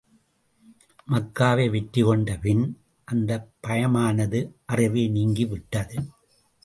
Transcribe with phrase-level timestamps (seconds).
[1.07, 2.63] மக்காவை வெற்றி கொண்ட பின்,
[3.03, 4.51] அந்தப் பயமானது
[4.65, 5.95] அறவே நீங்கி விட்டது.